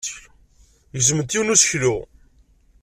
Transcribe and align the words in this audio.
Gezment 0.93 1.33
yiwen 1.35 1.49
n 1.51 1.53
useklu. 1.53 1.95